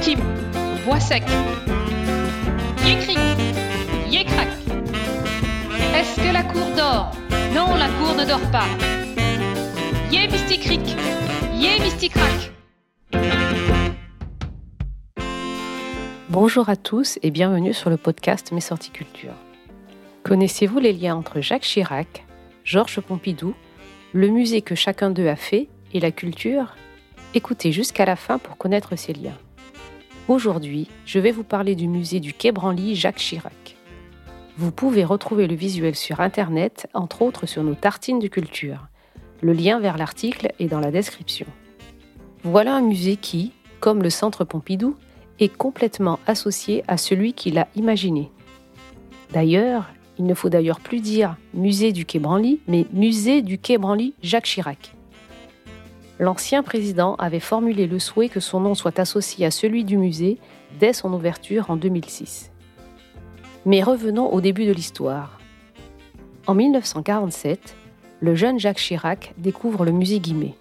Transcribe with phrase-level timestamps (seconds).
[0.00, 0.18] Tim,
[0.84, 1.24] voix sec.
[2.86, 3.18] Yécric,
[4.08, 4.48] yécrac.
[5.94, 7.12] Est-ce que la cour dort?
[7.52, 8.66] Non, la cour ne dort pas.
[10.12, 10.96] Yé mysticric,
[11.54, 12.52] yé mysticrac.
[16.28, 19.34] Bonjour à tous et bienvenue sur le podcast Mes sorties culture.
[20.22, 22.24] Connaissez-vous les liens entre Jacques Chirac,
[22.64, 23.54] Georges Pompidou,
[24.12, 26.76] le musée que chacun d'eux a fait et la culture?
[27.34, 29.36] Écoutez jusqu'à la fin pour connaître ces liens.
[30.28, 33.76] Aujourd'hui, je vais vous parler du musée du Quai Branly Jacques Chirac.
[34.58, 38.88] Vous pouvez retrouver le visuel sur Internet, entre autres sur nos tartines de culture.
[39.40, 41.46] Le lien vers l'article est dans la description.
[42.42, 44.96] Voilà un musée qui, comme le Centre Pompidou,
[45.40, 48.30] est complètement associé à celui qui l'a imaginé.
[49.32, 49.86] D'ailleurs,
[50.18, 54.12] il ne faut d'ailleurs plus dire musée du Quai Branly, mais musée du Quai Branly
[54.22, 54.94] Jacques Chirac
[56.18, 60.38] l'ancien président avait formulé le souhait que son nom soit associé à celui du musée
[60.78, 62.50] dès son ouverture en 2006.
[63.66, 65.38] Mais revenons au début de l'histoire.
[66.46, 67.76] En 1947,
[68.20, 70.54] le jeune Jacques Chirac découvre le musée Guimet.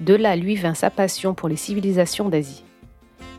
[0.00, 2.64] De là lui vint sa passion pour les civilisations d'Asie.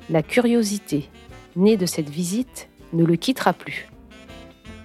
[0.09, 1.09] La curiosité,
[1.56, 3.90] née de cette visite, ne le quittera plus.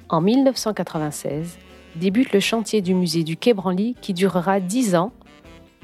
[0.08, 1.58] En 1996,
[1.96, 5.12] débute le chantier du musée du Quai Branly qui durera dix ans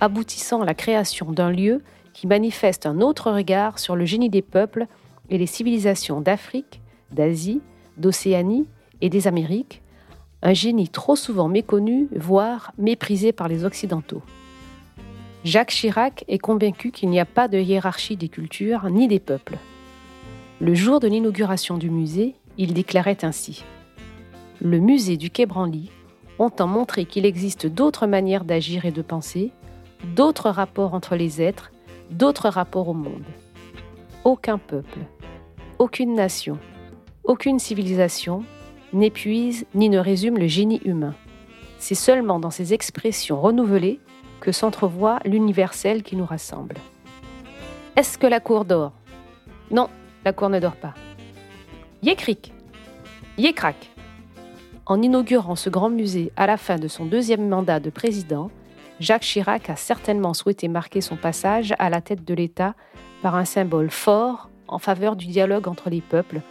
[0.00, 4.42] aboutissant à la création d'un lieu qui manifeste un autre regard sur le génie des
[4.42, 4.86] peuples
[5.28, 6.80] et les civilisations d'Afrique,
[7.12, 7.60] d'Asie,
[7.96, 8.66] d'Océanie
[9.00, 9.82] et des Amériques,
[10.42, 14.22] un génie trop souvent méconnu, voire méprisé par les Occidentaux.
[15.44, 19.56] Jacques Chirac est convaincu qu'il n'y a pas de hiérarchie des cultures ni des peuples.
[20.60, 23.64] Le jour de l'inauguration du musée, il déclarait ainsi
[24.60, 25.90] Le musée du Quai Branly
[26.38, 29.50] entend montrer qu'il existe d'autres manières d'agir et de penser,
[30.04, 31.72] d'autres rapports entre les êtres,
[32.10, 33.24] d'autres rapports au monde.
[34.24, 34.98] Aucun peuple,
[35.78, 36.58] aucune nation,
[37.24, 38.44] aucune civilisation
[38.92, 41.14] n'épuise ni ne résume le génie humain.
[41.78, 44.00] C'est seulement dans ces expressions renouvelées
[44.40, 46.76] que s'entrevoit l'universel qui nous rassemble.
[47.96, 48.92] Est-ce que la cour dort?
[49.70, 49.88] Non,
[50.24, 50.94] la cour ne dort pas.
[52.02, 52.52] Yécric
[53.38, 53.90] Yécrac
[54.86, 58.50] En inaugurant ce grand musée à la fin de son deuxième mandat de président,
[59.00, 62.74] Jacques Chirac a certainement souhaité marquer son passage à la tête de l'État
[63.22, 66.42] par un symbole fort en faveur du dialogue entre les peuples,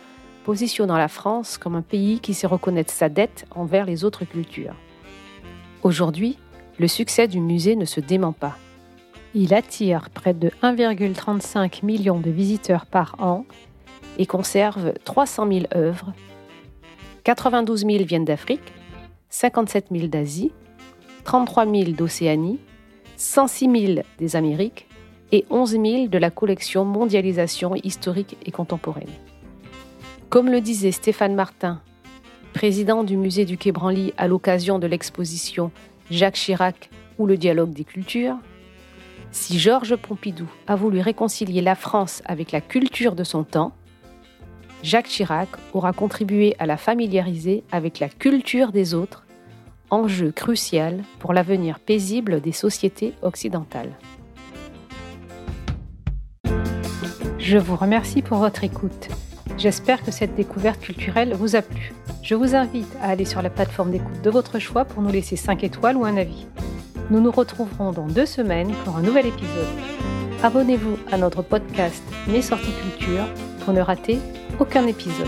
[0.45, 4.75] positionnant la France comme un pays qui sait reconnaître sa dette envers les autres cultures.
[5.83, 6.39] Aujourd'hui,
[6.79, 8.57] le succès du musée ne se dément pas.
[9.35, 13.45] Il attire près de 1,35 million de visiteurs par an
[14.17, 16.13] et conserve 300 000 œuvres.
[17.25, 18.73] 92 000 viennent d'Afrique,
[19.29, 20.51] 57 000 d'Asie
[21.23, 22.59] 33 000 d'Océanie,
[23.17, 24.87] 106 000 des Amériques
[25.31, 29.09] et 11 000 de la collection Mondialisation historique et contemporaine.
[30.29, 31.81] Comme le disait Stéphane Martin,
[32.53, 35.71] président du musée du Quai Branly à l'occasion de l'exposition
[36.09, 38.37] Jacques Chirac ou le dialogue des cultures,
[39.31, 43.73] si Georges Pompidou a voulu réconcilier la France avec la culture de son temps,
[44.81, 49.25] Jacques Chirac aura contribué à la familiariser avec la culture des autres
[49.89, 53.91] enjeu crucial pour l'avenir paisible des sociétés occidentales.
[57.37, 59.09] Je vous remercie pour votre écoute.
[59.57, 61.93] J'espère que cette découverte culturelle vous a plu.
[62.21, 65.35] Je vous invite à aller sur la plateforme d'écoute de votre choix pour nous laisser
[65.35, 66.45] 5 étoiles ou un avis.
[67.09, 69.67] Nous nous retrouverons dans deux semaines pour un nouvel épisode.
[70.43, 73.25] Abonnez-vous à notre podcast Mes sorties culture
[73.65, 74.19] pour ne rater
[74.59, 75.27] aucun épisode.